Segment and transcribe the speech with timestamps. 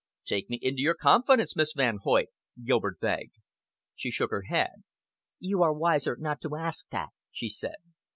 [0.25, 2.29] "Take me into your confidence, Miss Van Hoyt,"
[2.63, 3.35] Gilbert begged.
[3.93, 4.83] She shook her head.
[5.37, 7.75] "You are wiser not to ask that" she said.